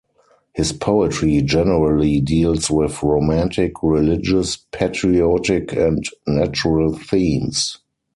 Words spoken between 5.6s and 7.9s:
and natural themes.